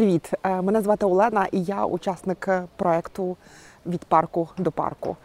Привіт, 0.00 0.30
Е, 0.42 0.62
мене 0.62 0.82
звати 0.82 1.06
Олена, 1.06 1.46
і 1.52 1.62
я 1.62 1.84
учасник 1.84 2.48
е, 2.48 2.62
проекту 2.76 3.36
від 3.86 4.04
парку 4.04 4.48
до 4.58 4.72
парку. 4.72 5.16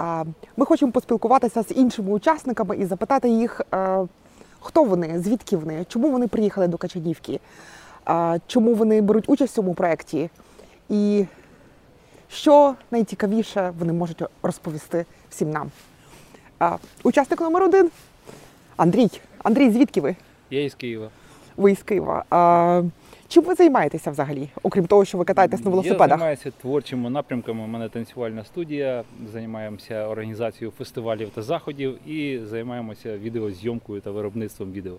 Е, 0.00 0.24
Ми 0.56 0.64
хочемо 0.66 0.92
поспілкуватися 0.92 1.62
з 1.62 1.70
іншими 1.70 2.12
учасниками 2.12 2.76
і 2.76 2.86
запитати 2.86 3.28
їх, 3.28 3.60
хто 4.60 4.84
вони, 4.84 5.20
звідки 5.20 5.56
вони, 5.56 5.84
чому 5.88 6.10
вони 6.10 6.28
приїхали 6.28 6.68
до 6.68 6.76
Качанівки, 6.76 7.40
чому 8.46 8.74
вони 8.74 9.00
беруть 9.00 9.28
участь 9.28 9.52
в 9.52 9.56
цьому 9.56 9.74
проєкті, 9.74 10.30
і 10.88 11.26
що 12.28 12.74
найцікавіше 12.90 13.72
вони 13.78 13.92
можуть 13.92 14.22
розповісти 14.42 15.06
всім 15.30 15.50
нам. 15.50 15.70
Учасник 17.02 17.40
номер 17.40 17.62
один 17.62 17.90
Андрій. 18.76 19.10
Андрій, 19.42 19.70
звідки 19.70 20.00
ви? 20.00 20.16
Я 20.50 20.64
із 20.64 20.74
Києва. 20.74 21.08
Ви 21.56 21.72
із 21.72 21.82
Києва. 21.82 22.24
Чим 23.28 23.44
ви 23.44 23.54
займаєтеся 23.54 24.10
взагалі? 24.10 24.48
Окрім 24.62 24.86
того, 24.86 25.04
що 25.04 25.18
ви 25.18 25.24
катаєтесь 25.24 25.60
на 25.60 25.64
Я 25.64 25.70
велосипедах? 25.70 26.18
займаюся 26.18 26.50
творчими 26.50 27.10
напрямками. 27.10 27.64
У 27.64 27.66
мене 27.66 27.88
танцювальна 27.88 28.44
студія. 28.44 29.04
Займаємося 29.32 30.08
організацією 30.08 30.72
фестивалів 30.78 31.30
та 31.34 31.42
заходів 31.42 32.08
і 32.08 32.40
займаємося 32.44 33.18
відеозйомкою 33.18 34.00
та 34.00 34.10
виробництвом 34.10 34.72
відео. 34.72 34.94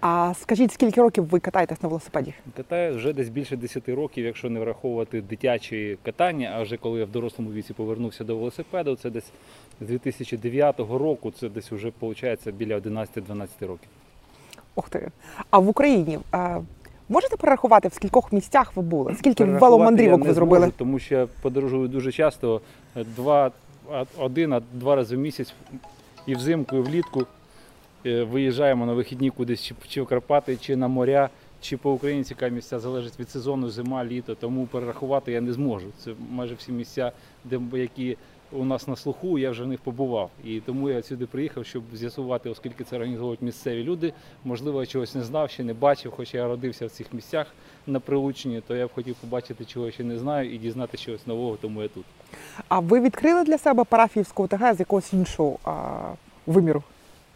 А 0.00 0.32
скажіть, 0.40 0.72
скільки 0.72 1.00
років 1.00 1.24
ви 1.24 1.40
катаєтесь 1.40 1.82
на 1.82 1.88
велосипеді? 1.88 2.34
Катаю 2.56 2.96
вже 2.96 3.12
десь 3.12 3.28
більше 3.28 3.56
10 3.56 3.88
років, 3.88 4.24
якщо 4.24 4.50
не 4.50 4.60
враховувати 4.60 5.20
дитячі 5.20 5.98
катання. 6.02 6.52
А 6.56 6.62
вже 6.62 6.76
коли 6.76 6.98
я 6.98 7.04
в 7.04 7.10
дорослому 7.10 7.52
віці 7.52 7.72
повернувся 7.72 8.24
до 8.24 8.36
велосипеду, 8.36 8.96
це 8.96 9.10
десь 9.10 9.30
з 9.80 9.86
2009 9.86 10.78
року, 10.78 11.30
це 11.30 11.48
десь 11.48 11.72
вже 11.72 11.92
виходить 12.00 12.54
біля 12.54 12.78
11-12 12.78 13.48
років. 13.60 13.88
Ух 14.74 14.88
ти. 14.88 15.10
А 15.50 15.58
в 15.58 15.68
Україні 15.68 16.18
можете 17.08 17.36
перерахувати, 17.36 17.88
в 17.88 17.92
скількох 17.92 18.32
місцях 18.32 18.76
ви 18.76 18.82
були? 18.82 19.14
Скільки 19.14 19.44
веломандрівок 19.44 20.24
ви 20.24 20.34
зробили? 20.34 20.66
зможу, 20.66 20.72
тому 20.76 20.98
що 20.98 21.14
я 21.14 21.26
подорожую 21.42 21.88
дуже 21.88 22.12
часто, 22.12 22.60
два, 23.16 23.50
один, 24.18 24.52
а 24.52 24.62
два 24.72 24.96
рази 24.96 25.16
в 25.16 25.18
місяць, 25.18 25.54
і 26.26 26.34
взимку, 26.34 26.76
і 26.76 26.80
влітку 26.80 27.26
е, 28.06 28.22
виїжджаємо 28.24 28.86
на 28.86 28.92
вихідні 28.92 29.30
кудись 29.30 29.62
чи, 29.62 29.74
чи 29.88 30.02
в 30.02 30.06
Карпати, 30.06 30.56
чи 30.56 30.76
на 30.76 30.88
моря, 30.88 31.28
чи 31.60 31.76
по 31.76 31.92
Україні 31.92 32.24
цікаві 32.24 32.52
місця 32.52 32.78
залежить 32.78 33.20
від 33.20 33.30
сезону, 33.30 33.70
зима, 33.70 34.04
літо. 34.04 34.34
Тому 34.34 34.66
перерахувати 34.66 35.32
я 35.32 35.40
не 35.40 35.52
зможу. 35.52 35.86
Це 35.98 36.10
майже 36.30 36.54
всі 36.54 36.72
місця, 36.72 37.12
де 37.44 37.60
які 37.72 38.16
у 38.52 38.64
нас 38.64 38.88
на 38.88 38.96
слуху, 38.96 39.38
я 39.38 39.50
вже 39.50 39.64
в 39.64 39.66
них 39.66 39.80
побував. 39.80 40.30
І 40.44 40.60
тому 40.60 40.90
я 40.90 41.02
сюди 41.02 41.26
приїхав, 41.26 41.66
щоб 41.66 41.82
з'ясувати, 41.94 42.50
оскільки 42.50 42.84
це 42.84 42.96
організовують 42.96 43.42
місцеві 43.42 43.82
люди. 43.82 44.12
Можливо, 44.44 44.80
я 44.80 44.86
чогось 44.86 45.14
не 45.14 45.22
знав, 45.22 45.50
ще 45.50 45.64
не 45.64 45.74
бачив, 45.74 46.12
хоча 46.16 46.38
я 46.38 46.48
родився 46.48 46.86
в 46.86 46.90
цих 46.90 47.12
місцях 47.12 47.46
на 47.86 48.00
Прилучині, 48.00 48.62
то 48.66 48.76
я 48.76 48.86
б 48.86 48.90
хотів 48.94 49.14
побачити, 49.14 49.64
чого 49.64 49.86
я 49.86 49.92
ще 49.92 50.04
не 50.04 50.18
знаю, 50.18 50.54
і 50.54 50.58
дізнати 50.58 50.98
чогось 50.98 51.26
нового, 51.26 51.56
тому 51.56 51.82
я 51.82 51.88
тут. 51.88 52.04
А 52.68 52.78
ви 52.78 53.00
відкрили 53.00 53.44
для 53.44 53.58
себе 53.58 53.84
парафіївську 53.84 54.42
ОТГ 54.42 54.74
з 54.74 54.80
якогось 54.80 55.12
іншого 55.12 55.58
а, 55.64 55.72
виміру? 56.46 56.82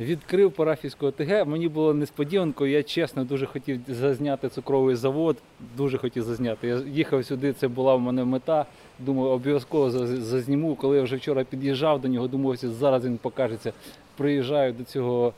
Відкрив 0.01 0.53
парафійську 0.53 1.07
ОТГ. 1.07 1.47
Мені 1.47 1.69
було 1.69 1.95
несподіванкою. 1.95 2.73
Я 2.73 2.83
чесно 2.83 3.25
дуже 3.25 3.47
хотів 3.47 3.81
зазняти 3.89 4.49
цукровий 4.49 4.95
завод. 4.97 5.37
Дуже 5.77 5.99
хотів 5.99 6.23
зазняти. 6.23 6.69
Я 6.69 6.77
їхав 6.77 7.25
сюди, 7.25 7.53
це 7.53 7.69
була 7.69 7.95
в 7.95 8.01
мене 8.01 8.25
мета. 8.25 8.67
Думаю, 8.99 9.31
обов'язково 9.31 9.89
заз- 9.89 10.07
зазніму. 10.21 10.75
Коли 10.75 10.97
я 10.97 11.03
вже 11.03 11.17
вчора 11.17 11.45
під'їжджав 11.45 12.01
до 12.01 12.09
нього, 12.09 12.29
думав, 12.29 12.51
ось 12.51 12.65
зараз 12.65 13.05
він 13.05 13.19
покажеться. 13.19 13.73
Приїжджаю 14.17 14.73
до 14.73 14.85
цього 14.85 15.33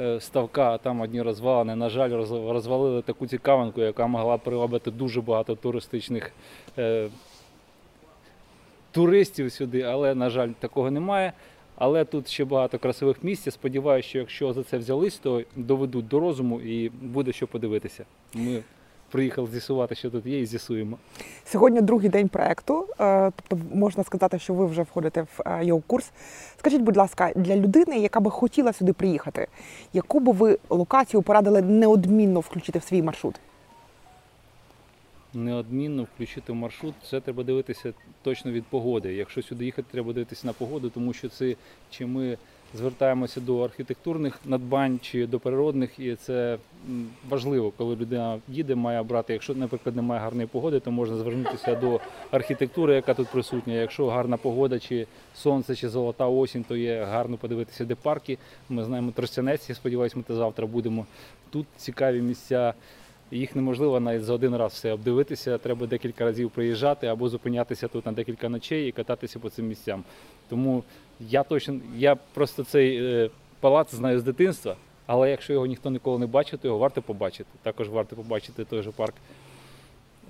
е, 0.00 0.20
ставка, 0.20 0.70
а 0.72 0.78
там 0.78 1.00
одні 1.00 1.22
розвалини. 1.22 1.76
На 1.76 1.88
жаль, 1.88 2.10
розвалили 2.30 3.02
таку 3.02 3.26
цікавинку, 3.26 3.80
яка 3.80 4.06
могла 4.06 4.38
привабити 4.38 4.90
дуже 4.90 5.20
багато 5.20 5.54
туристичних 5.54 6.32
е, 6.78 7.08
туристів 8.90 9.52
сюди, 9.52 9.82
але, 9.82 10.14
на 10.14 10.30
жаль, 10.30 10.48
такого 10.48 10.90
немає. 10.90 11.32
Але 11.76 12.04
тут 12.04 12.28
ще 12.28 12.44
багато 12.44 12.78
красивих 12.78 13.24
місць. 13.24 13.52
Сподіваюся, 13.52 14.08
що 14.08 14.18
якщо 14.18 14.52
за 14.52 14.62
це 14.62 14.78
взялись, 14.78 15.18
то 15.18 15.42
доведуть 15.56 16.08
до 16.08 16.20
розуму 16.20 16.60
і 16.60 16.88
буде 16.88 17.32
що 17.32 17.46
подивитися. 17.46 18.04
Ми 18.34 18.62
приїхали 19.12 19.48
з'ясувати, 19.52 19.94
що 19.94 20.10
тут 20.10 20.26
є, 20.26 20.40
і 20.40 20.46
з'ясуємо. 20.46 20.98
Сьогодні 21.44 21.80
другий 21.80 22.08
день 22.08 22.28
проекту, 22.28 22.86
е, 23.00 23.30
тобто 23.36 23.76
можна 23.76 24.04
сказати, 24.04 24.38
що 24.38 24.54
ви 24.54 24.66
вже 24.66 24.82
входите 24.82 25.22
в 25.22 25.40
е, 25.46 25.64
його 25.64 25.82
курс. 25.86 26.10
Скажіть, 26.58 26.80
будь 26.80 26.96
ласка, 26.96 27.32
для 27.36 27.56
людини, 27.56 27.98
яка 27.98 28.20
би 28.20 28.30
хотіла 28.30 28.72
сюди 28.72 28.92
приїхати, 28.92 29.46
яку 29.92 30.20
би 30.20 30.32
ви 30.32 30.58
локацію 30.70 31.22
порадили 31.22 31.62
неодмінно 31.62 32.40
включити 32.40 32.78
в 32.78 32.82
свій 32.82 33.02
маршрут? 33.02 33.34
Неодмінно 35.34 36.02
включити 36.02 36.52
маршрут. 36.52 36.94
Це 37.10 37.20
треба 37.20 37.42
дивитися 37.42 37.92
точно 38.22 38.52
від 38.52 38.64
погоди. 38.64 39.14
Якщо 39.14 39.42
сюди 39.42 39.64
їхати, 39.64 39.88
треба 39.90 40.12
дивитися 40.12 40.46
на 40.46 40.52
погоду, 40.52 40.90
тому 40.90 41.12
що 41.12 41.28
це 41.28 41.54
чи 41.90 42.06
ми 42.06 42.38
звертаємося 42.74 43.40
до 43.40 43.60
архітектурних 43.60 44.40
надбань 44.44 44.98
чи 45.02 45.26
до 45.26 45.40
природних, 45.40 45.98
і 45.98 46.14
це 46.14 46.58
важливо, 47.28 47.72
коли 47.76 47.96
людина 47.96 48.38
їде, 48.48 48.74
має 48.74 49.02
брати. 49.02 49.32
Якщо, 49.32 49.54
наприклад, 49.54 49.96
немає 49.96 50.20
гарної 50.20 50.46
погоди, 50.46 50.80
то 50.80 50.90
можна 50.90 51.16
звернутися 51.16 51.74
до 51.74 52.00
архітектури, 52.30 52.94
яка 52.94 53.14
тут 53.14 53.28
присутня. 53.28 53.74
Якщо 53.74 54.08
гарна 54.08 54.36
погода, 54.36 54.78
чи 54.78 55.06
сонце, 55.34 55.74
чи 55.74 55.88
золота 55.88 56.26
осінь, 56.26 56.64
то 56.68 56.76
є 56.76 57.04
гарно 57.04 57.36
подивитися, 57.36 57.84
де 57.84 57.94
парки. 57.94 58.38
Ми 58.68 58.84
знаємо 58.84 59.10
Тростянець, 59.10 59.68
я 59.68 59.74
сподіваюся, 59.74 60.16
ми 60.18 60.22
то 60.22 60.34
завтра 60.34 60.66
будемо. 60.66 61.06
Тут 61.50 61.66
цікаві 61.76 62.22
місця. 62.22 62.74
Їх 63.32 63.56
неможливо 63.56 64.00
навіть 64.00 64.24
за 64.24 64.32
один 64.34 64.56
раз 64.56 64.72
все 64.72 64.92
обдивитися. 64.92 65.58
Треба 65.58 65.86
декілька 65.86 66.24
разів 66.24 66.50
приїжджати 66.50 67.06
або 67.06 67.28
зупинятися 67.28 67.88
тут 67.88 68.06
на 68.06 68.12
декілька 68.12 68.48
ночей 68.48 68.88
і 68.88 68.92
кататися 68.92 69.38
по 69.38 69.50
цим 69.50 69.68
місцям. 69.68 70.04
Тому 70.48 70.82
я 71.20 71.42
точно, 71.42 71.80
я 71.96 72.16
просто 72.34 72.64
цей 72.64 72.96
е, 73.04 73.30
палац 73.60 73.94
знаю 73.94 74.20
з 74.20 74.22
дитинства, 74.22 74.76
але 75.06 75.30
якщо 75.30 75.52
його 75.52 75.66
ніхто 75.66 75.90
ніколи 75.90 76.18
не 76.18 76.26
бачив, 76.26 76.58
то 76.58 76.68
його 76.68 76.78
варто 76.78 77.02
побачити. 77.02 77.50
Також 77.62 77.88
варто 77.88 78.16
побачити 78.16 78.64
той 78.64 78.82
же 78.82 78.90
парк 78.90 79.14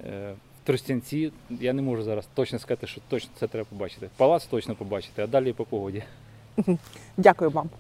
е, 0.07 0.35
в 0.63 0.67
Тростянці. 0.67 1.33
Я 1.51 1.73
не 1.73 1.83
можу 1.83 2.03
зараз 2.03 2.29
точно 2.35 2.59
сказати, 2.59 2.87
що 2.87 3.01
точно 3.09 3.31
це 3.39 3.47
треба 3.47 3.67
побачити. 3.71 4.09
Палац 4.17 4.47
точно 4.47 4.75
побачити, 4.75 5.23
а 5.23 5.27
далі 5.27 5.53
по 5.53 5.65
погоді. 5.65 6.03
Дякую 7.17 7.51
вам. 7.51 7.71